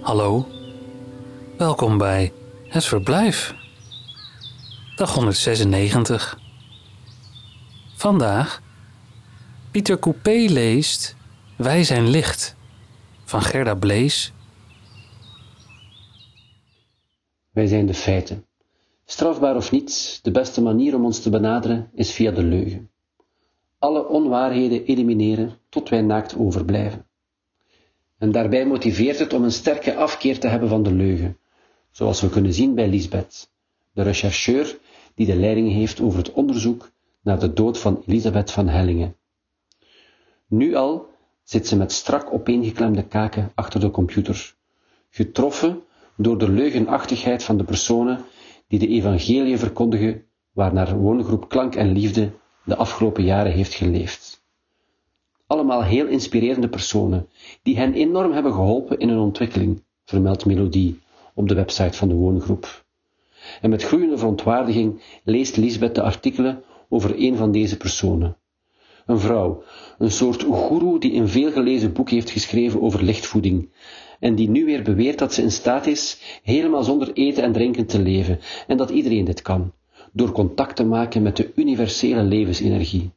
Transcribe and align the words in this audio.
Hallo, 0.00 0.46
welkom 1.56 1.98
bij 1.98 2.32
Het 2.68 2.84
Verblijf. 2.84 3.54
Dag 4.96 5.14
196. 5.14 6.38
Vandaag 7.94 8.62
Pieter 9.70 9.98
Coupé 9.98 10.46
leest 10.48 11.16
Wij 11.56 11.84
zijn 11.84 12.08
licht 12.08 12.56
van 13.24 13.42
Gerda 13.42 13.74
Blees. 13.74 14.32
Wij 17.50 17.66
zijn 17.66 17.86
de 17.86 17.94
feiten. 17.94 18.46
Strafbaar 19.04 19.56
of 19.56 19.70
niet, 19.70 20.18
de 20.22 20.30
beste 20.30 20.62
manier 20.62 20.94
om 20.94 21.04
ons 21.04 21.22
te 21.22 21.30
benaderen 21.30 21.90
is 21.94 22.12
via 22.12 22.30
de 22.30 22.42
leugen. 22.42 22.91
Alle 23.82 24.08
onwaarheden 24.08 24.84
elimineren 24.84 25.52
tot 25.68 25.88
wij 25.88 26.00
naakt 26.00 26.36
overblijven. 26.36 27.06
En 28.18 28.32
daarbij 28.32 28.66
motiveert 28.66 29.18
het 29.18 29.32
om 29.32 29.44
een 29.44 29.52
sterke 29.52 29.94
afkeer 29.94 30.38
te 30.38 30.48
hebben 30.48 30.68
van 30.68 30.82
de 30.82 30.92
leugen, 30.92 31.38
zoals 31.90 32.20
we 32.20 32.28
kunnen 32.28 32.52
zien 32.52 32.74
bij 32.74 32.88
Lisbeth, 32.88 33.50
de 33.92 34.02
rechercheur 34.02 34.78
die 35.14 35.26
de 35.26 35.36
leiding 35.36 35.72
heeft 35.72 36.00
over 36.00 36.18
het 36.18 36.32
onderzoek 36.32 36.90
naar 37.22 37.38
de 37.38 37.52
dood 37.52 37.78
van 37.78 38.02
Elisabeth 38.06 38.50
van 38.50 38.68
Hellingen. 38.68 39.16
Nu 40.46 40.74
al 40.74 41.06
zit 41.42 41.68
ze 41.68 41.76
met 41.76 41.92
strak 41.92 42.32
opeengeklemde 42.32 43.06
kaken 43.06 43.52
achter 43.54 43.80
de 43.80 43.90
computer, 43.90 44.54
getroffen 45.10 45.82
door 46.16 46.38
de 46.38 46.50
leugenachtigheid 46.50 47.42
van 47.42 47.56
de 47.56 47.64
personen 47.64 48.24
die 48.68 48.78
de 48.78 48.88
evangelie 48.88 49.58
verkondigen 49.58 50.24
waarnaar 50.52 50.96
woongroep 50.96 51.48
Klank 51.48 51.74
en 51.74 51.92
Liefde 51.92 52.40
de 52.64 52.76
afgelopen 52.76 53.24
jaren 53.24 53.52
heeft 53.52 53.74
geleefd. 53.74 54.44
Allemaal 55.46 55.82
heel 55.82 56.06
inspirerende 56.06 56.68
personen, 56.68 57.28
die 57.62 57.76
hen 57.76 57.94
enorm 57.94 58.32
hebben 58.32 58.52
geholpen 58.52 58.98
in 58.98 59.08
hun 59.08 59.18
ontwikkeling, 59.18 59.82
vermeldt 60.04 60.44
Melodie 60.44 61.00
op 61.34 61.48
de 61.48 61.54
website 61.54 61.96
van 61.96 62.08
de 62.08 62.14
woongroep. 62.14 62.84
En 63.60 63.70
met 63.70 63.82
groeiende 63.82 64.18
verontwaardiging 64.18 65.02
leest 65.24 65.56
Lisbeth 65.56 65.94
de 65.94 66.02
artikelen 66.02 66.62
over 66.88 67.14
een 67.16 67.36
van 67.36 67.52
deze 67.52 67.76
personen. 67.76 68.36
Een 69.06 69.18
vrouw, 69.18 69.62
een 69.98 70.10
soort 70.10 70.42
goeroe 70.42 71.00
die 71.00 71.14
een 71.14 71.28
veelgelezen 71.28 71.92
boek 71.92 72.10
heeft 72.10 72.30
geschreven 72.30 72.82
over 72.82 73.02
lichtvoeding 73.02 73.70
en 74.22 74.34
die 74.34 74.48
nu 74.48 74.64
weer 74.64 74.82
beweert 74.82 75.18
dat 75.18 75.34
ze 75.34 75.42
in 75.42 75.50
staat 75.50 75.86
is 75.86 76.40
helemaal 76.42 76.82
zonder 76.82 77.12
eten 77.12 77.42
en 77.42 77.52
drinken 77.52 77.86
te 77.86 78.02
leven 78.02 78.40
en 78.66 78.76
dat 78.76 78.90
iedereen 78.90 79.24
dit 79.24 79.42
kan, 79.42 79.72
door 80.12 80.32
contact 80.32 80.76
te 80.76 80.84
maken 80.84 81.22
met 81.22 81.36
de 81.36 81.52
universele 81.54 82.22
levensenergie. 82.22 83.10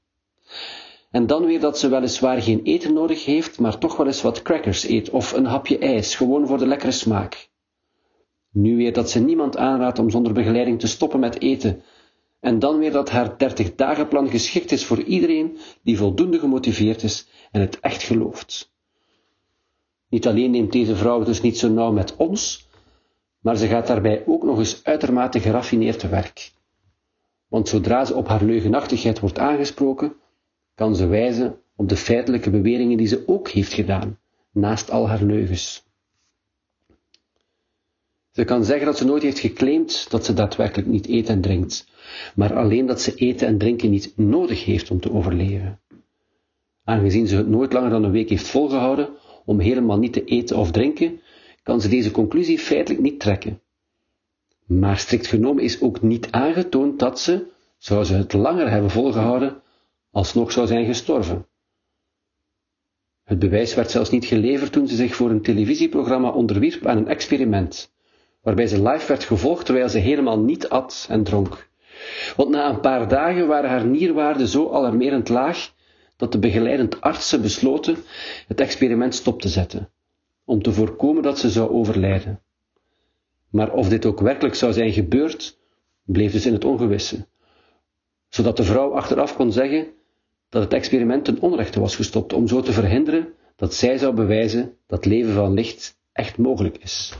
En 1.12 1.28
dan 1.28 1.46
weer 1.46 1.60
dat 1.60 1.80
ze 1.80 1.90
weliswaar 1.90 2.42
geen 2.42 2.64
eten 2.64 2.94
nodig 2.94 3.26
heeft, 3.26 3.60
maar 3.60 3.78
toch 3.78 3.98
wel 3.98 4.06
eens 4.06 4.22
wat 4.22 4.42
crackers 4.42 4.88
eet 4.88 5.10
of 5.10 5.32
een 5.32 5.46
hapje 5.46 5.78
ijs, 5.78 6.16
gewoon 6.16 6.48
voor 6.48 6.58
de 6.58 6.68
lekkere 6.68 6.92
smaak. 6.92 7.50
Nu 8.52 8.76
weer 8.76 8.94
dat 8.94 9.10
ze 9.10 9.20
niemand 9.20 9.58
aanraadt 9.58 10.00
om 10.00 10.10
zonder 10.10 10.34
begeleiding 10.34 10.80
te 10.80 10.88
stoppen 10.88 11.20
met 11.20 11.42
eten. 11.42 11.82
En 12.40 12.60
dan 12.60 12.78
weer 12.78 12.92
dat 12.92 13.10
haar 13.10 13.38
30 13.38 13.76
dagenplan 13.76 14.30
geschikt 14.30 14.72
is 14.72 14.86
voor 14.86 15.02
iedereen 15.02 15.58
die 15.82 15.98
voldoende 15.98 16.40
gemotiveerd 16.40 17.04
is 17.04 17.28
en 17.52 17.62
het 17.62 17.80
echt 17.80 18.04
gelooft. 18.04 18.74
Niet 20.10 20.28
alleen 20.28 20.52
neemt 20.52 20.72
deze 20.72 20.96
vrouw 20.96 21.24
dus 21.24 21.42
niet 21.42 21.58
zo 21.58 21.70
nauw 21.70 21.92
met 21.92 22.16
ons, 22.16 22.68
maar 23.40 23.56
ze 23.56 23.68
gaat 23.68 23.88
daarbij 23.88 24.24
ook 24.26 24.44
nog 24.44 24.58
eens 24.58 24.84
uitermate 24.84 25.40
geraffineerd 25.40 26.00
te 26.00 26.08
werk. 26.08 26.54
Want 27.56 27.68
zodra 27.70 28.06
ze 28.06 28.16
op 28.16 28.28
haar 28.28 28.44
leugenachtigheid 28.44 29.20
wordt 29.20 29.40
aangesproken, 29.40 30.14
kan 30.74 30.96
ze 30.96 31.08
wijzen 31.08 31.58
op 31.76 31.90
de 31.90 31.96
feitelijke 31.96 32.50
beweringen 32.50 32.98
die 32.98 33.08
ze 33.08 33.24
ook 33.26 33.50
heeft 33.50 33.74
gedaan, 33.74 34.20
naast 34.52 34.92
al 34.92 35.08
haar 35.08 35.24
leugens. 35.24 35.86
Ze 38.32 38.44
kan 38.44 38.66
zeggen 38.66 38.86
dat 38.86 38.98
ze 38.98 39.06
nooit 39.06 39.24
heeft 39.24 39.40
geclaimd 39.40 40.10
dat 40.10 40.26
ze 40.26 40.34
daadwerkelijk 40.34 40.88
niet 40.88 41.08
eet 41.08 41.30
en 41.30 41.42
drinkt, 41.42 41.88
maar 42.36 42.56
alleen 42.56 42.86
dat 42.86 43.02
ze 43.02 43.16
eten 43.16 43.48
en 43.48 43.58
drinken 43.58 43.90
niet 43.90 44.14
nodig 44.18 44.66
heeft 44.66 44.92
om 44.92 45.00
te 45.00 45.12
overleven. 45.12 45.80
Aangezien 46.84 47.28
ze 47.28 47.36
het 47.36 47.48
nooit 47.48 47.74
langer 47.74 47.90
dan 47.90 48.04
een 48.04 48.12
week 48.12 48.30
heeft 48.30 48.48
volgehouden 48.48 49.10
om 49.46 49.60
helemaal 49.60 49.98
niet 49.98 50.14
te 50.14 50.24
eten 50.24 50.58
of 50.58 50.72
drinken, 50.72 51.22
kan 51.64 51.82
ze 51.82 51.90
deze 51.90 52.12
conclusie 52.12 52.60
feitelijk 52.60 53.02
niet 53.02 53.20
trekken. 53.20 53.60
Maar 54.66 54.98
strikt 54.98 55.28
genomen 55.28 55.64
is 55.64 55.82
ook 55.82 56.02
niet 56.02 56.32
aangetoond 56.32 57.00
dat 57.00 57.20
ze, 57.20 57.48
zou 57.78 58.04
ze 58.04 58.14
het 58.14 58.34
langer 58.34 58.70
hebben 58.70 58.90
volgehouden, 58.90 59.62
alsnog 60.12 60.52
zou 60.52 60.68
zijn 60.68 60.86
gestorven. 60.86 61.48
Het 63.24 63.40
bewijs 63.40 63.76
werd 63.76 63.92
zelfs 63.92 64.10
niet 64.10 64.26
geleverd 64.26 64.72
toen 64.72 64.88
ze 64.88 64.96
zich 64.96 65.16
voor 65.16 65.30
een 65.30 65.42
televisieprogramma 65.42 66.30
onderwierp 66.30 66.86
aan 66.86 66.98
een 66.98 67.08
experiment, 67.08 67.94
waarbij 68.42 68.68
ze 68.68 68.90
live 68.90 69.08
werd 69.08 69.24
gevolgd 69.24 69.66
terwijl 69.66 69.90
ze 69.90 69.98
helemaal 69.98 70.40
niet 70.40 70.70
at 70.70 71.06
en 71.10 71.24
dronk. 71.24 71.70
Want 72.36 72.50
na 72.50 72.70
een 72.70 72.80
paar 72.80 73.08
dagen 73.08 73.48
waren 73.48 73.70
haar 73.70 73.86
nierwaarden 73.86 74.48
zo 74.48 74.72
alarmerend 74.72 75.30
laag 75.30 75.74
dat 76.18 76.32
de 76.32 76.40
begeleidend 76.40 77.02
artsen 77.02 77.42
besloten 77.42 77.98
het 78.48 78.60
experiment 78.60 79.16
stop 79.16 79.42
te 79.42 79.50
zetten, 79.50 79.92
om 80.46 80.62
te 80.62 80.74
voorkomen 80.74 81.24
dat 81.24 81.40
ze 81.40 81.50
zou 81.50 81.70
overlijden. 81.70 82.45
Maar 83.56 83.74
of 83.74 83.90
dit 83.90 84.06
ook 84.06 84.20
werkelijk 84.20 84.56
zou 84.56 84.74
zijn 84.74 84.92
gebeurd, 84.92 85.58
bleef 86.04 86.32
dus 86.32 86.46
in 86.46 86.54
het 86.54 86.66
ongewisse, 86.66 87.28
zodat 88.30 88.58
de 88.58 88.64
vrouw 88.64 88.92
achteraf 88.92 89.36
kon 89.36 89.52
zeggen 89.52 89.88
dat 90.50 90.64
het 90.64 90.74
experiment 90.74 91.26
ten 91.26 91.40
onrechte 91.40 91.80
was 91.80 91.96
gestopt 91.96 92.34
om 92.34 92.48
zo 92.48 92.62
te 92.62 92.72
verhinderen 92.72 93.34
dat 93.56 93.74
zij 93.74 93.98
zou 93.98 94.14
bewijzen 94.14 94.78
dat 94.88 95.06
leven 95.06 95.34
van 95.34 95.54
licht 95.54 95.98
echt 96.12 96.38
mogelijk 96.38 96.78
is. 96.78 97.14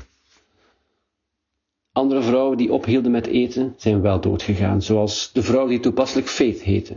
Andere 1.92 2.22
vrouwen 2.22 2.58
die 2.58 2.74
ophielden 2.74 3.12
met 3.12 3.28
eten 3.28 3.74
zijn 3.78 4.02
wel 4.02 4.22
doodgegaan, 4.22 4.82
zoals 4.82 5.32
de 5.32 5.44
vrouw 5.44 5.68
die 5.68 5.80
toepasselijk 5.80 6.28
Faith 6.28 6.62
heette. 6.62 6.96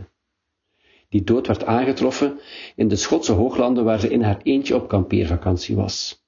Die 1.09 1.23
dood 1.23 1.47
werd 1.47 1.65
aangetroffen 1.65 2.39
in 2.75 2.87
de 2.87 2.95
Schotse 2.95 3.31
hooglanden 3.31 3.83
waar 3.83 3.99
ze 3.99 4.09
in 4.09 4.21
haar 4.21 4.39
eentje 4.43 4.75
op 4.75 4.87
kampeervakantie 4.87 5.75
was. 5.75 6.27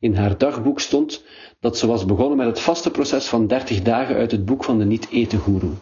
In 0.00 0.14
haar 0.14 0.38
dagboek 0.38 0.80
stond 0.80 1.24
dat 1.60 1.78
ze 1.78 1.86
was 1.86 2.04
begonnen 2.04 2.36
met 2.36 2.46
het 2.46 2.60
vaste 2.60 2.90
proces 2.90 3.26
van 3.26 3.46
30 3.46 3.82
dagen 3.82 4.16
uit 4.16 4.30
het 4.30 4.44
boek 4.44 4.64
van 4.64 4.78
de 4.78 4.84
niet-eten-goeroe. 4.84 5.74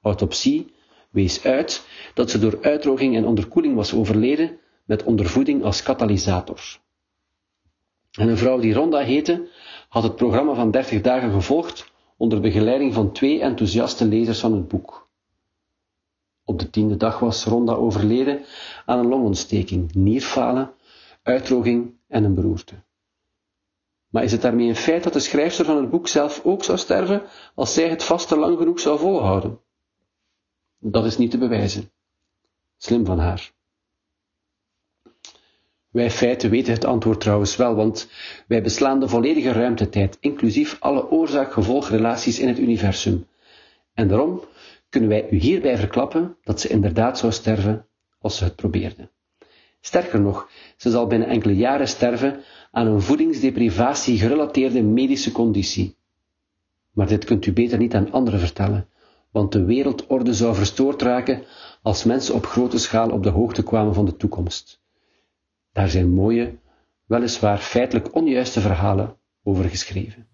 Autopsie 0.00 0.72
wees 1.10 1.44
uit 1.44 1.86
dat 2.14 2.30
ze 2.30 2.38
door 2.38 2.58
uitdroging 2.62 3.16
en 3.16 3.26
onderkoeling 3.26 3.74
was 3.74 3.94
overleden 3.94 4.58
met 4.84 5.02
ondervoeding 5.02 5.64
als 5.64 5.82
katalysator. 5.82 6.78
En 8.10 8.28
een 8.28 8.36
vrouw 8.36 8.58
die 8.58 8.74
Ronda 8.74 8.98
heette, 8.98 9.48
had 9.88 10.02
het 10.02 10.16
programma 10.16 10.54
van 10.54 10.70
30 10.70 11.00
dagen 11.00 11.32
gevolgd 11.32 11.92
onder 12.16 12.40
begeleiding 12.40 12.94
van 12.94 13.12
twee 13.12 13.40
enthousiaste 13.40 14.04
lezers 14.04 14.40
van 14.40 14.52
het 14.52 14.68
boek. 14.68 15.08
Op 16.44 16.58
de 16.58 16.70
tiende 16.70 16.96
dag 16.96 17.18
was 17.18 17.44
Ronda 17.44 17.72
overleden 17.72 18.44
aan 18.86 18.98
een 18.98 19.08
longontsteking, 19.08 19.94
nierfalen, 19.94 20.72
uitdroging 21.22 21.94
en 22.08 22.24
een 22.24 22.34
beroerte. 22.34 22.74
Maar 24.10 24.22
is 24.22 24.32
het 24.32 24.42
daarmee 24.42 24.68
een 24.68 24.76
feit 24.76 25.02
dat 25.02 25.12
de 25.12 25.20
schrijfster 25.20 25.64
van 25.64 25.76
het 25.76 25.90
boek 25.90 26.08
zelf 26.08 26.40
ook 26.44 26.64
zou 26.64 26.78
sterven 26.78 27.22
als 27.54 27.74
zij 27.74 27.88
het 27.88 28.04
vast 28.04 28.28
te 28.28 28.36
lang 28.36 28.58
genoeg 28.58 28.80
zou 28.80 28.98
volhouden? 28.98 29.60
Dat 30.78 31.04
is 31.04 31.18
niet 31.18 31.30
te 31.30 31.38
bewijzen. 31.38 31.90
Slim 32.76 33.04
van 33.04 33.18
haar. 33.18 33.52
Wij 35.90 36.10
feiten 36.10 36.50
weten 36.50 36.72
het 36.72 36.84
antwoord 36.84 37.20
trouwens 37.20 37.56
wel, 37.56 37.74
want 37.74 38.08
wij 38.46 38.62
beslaan 38.62 39.00
de 39.00 39.08
volledige 39.08 39.52
ruimtetijd, 39.52 40.16
inclusief 40.20 40.76
alle 40.80 41.10
oorzaak-gevolgrelaties 41.10 42.38
in 42.38 42.48
het 42.48 42.58
universum. 42.58 43.26
En 43.94 44.08
daarom 44.08 44.44
kunnen 44.88 45.08
wij 45.08 45.28
u 45.30 45.36
hierbij 45.36 45.76
verklappen 45.76 46.36
dat 46.42 46.60
ze 46.60 46.68
inderdaad 46.68 47.18
zou 47.18 47.32
sterven 47.32 47.86
als 48.18 48.36
ze 48.36 48.44
het 48.44 48.56
probeerde. 48.56 49.10
Sterker 49.80 50.20
nog, 50.20 50.48
ze 50.76 50.90
zal 50.90 51.06
binnen 51.06 51.28
enkele 51.28 51.56
jaren 51.56 51.88
sterven 51.88 52.42
aan 52.70 52.86
een 52.86 53.02
voedingsdeprivatie 53.02 54.18
gerelateerde 54.18 54.82
medische 54.82 55.32
conditie. 55.32 55.96
Maar 56.90 57.06
dit 57.06 57.24
kunt 57.24 57.46
u 57.46 57.52
beter 57.52 57.78
niet 57.78 57.94
aan 57.94 58.12
anderen 58.12 58.40
vertellen, 58.40 58.88
want 59.30 59.52
de 59.52 59.64
wereldorde 59.64 60.34
zou 60.34 60.54
verstoord 60.54 61.02
raken 61.02 61.42
als 61.82 62.04
mensen 62.04 62.34
op 62.34 62.46
grote 62.46 62.78
schaal 62.78 63.10
op 63.10 63.22
de 63.22 63.30
hoogte 63.30 63.62
kwamen 63.62 63.94
van 63.94 64.04
de 64.04 64.16
toekomst. 64.16 64.80
Daar 65.72 65.88
zijn 65.88 66.10
mooie, 66.10 66.58
weliswaar 67.06 67.58
feitelijk 67.58 68.14
onjuiste 68.14 68.60
verhalen 68.60 69.16
over 69.42 69.64
geschreven. 69.64 70.28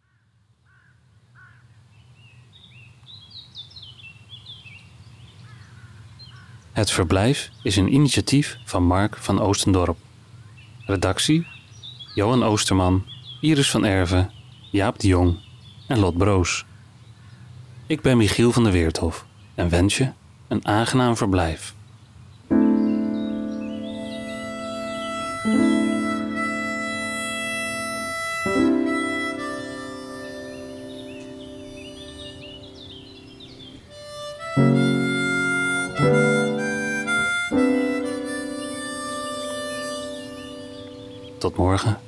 Het 6.72 6.90
Verblijf 6.90 7.50
is 7.62 7.76
een 7.76 7.92
initiatief 7.92 8.58
van 8.64 8.82
Mark 8.82 9.16
van 9.16 9.40
Oostendorp. 9.40 9.96
Redactie: 10.86 11.46
Johan 12.16 12.42
Oosterman, 12.42 13.04
Iris 13.40 13.70
van 13.70 13.84
Erven, 13.84 14.30
Jaap 14.70 14.98
de 14.98 15.08
Jong 15.08 15.38
en 15.86 15.98
Lot 15.98 16.16
Broos. 16.16 16.64
Ik 17.86 18.00
ben 18.00 18.16
Michiel 18.16 18.52
van 18.52 18.62
der 18.62 18.72
Weerthof 18.72 19.24
en 19.54 19.68
wens 19.68 19.96
je 19.96 20.10
een 20.48 20.66
aangenaam 20.66 21.16
verblijf. 21.16 21.74
Tot 41.38 41.56
morgen. 41.56 42.06